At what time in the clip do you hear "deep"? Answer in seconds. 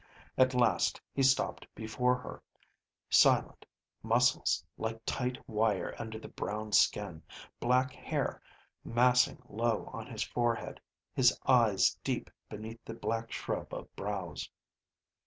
12.03-12.31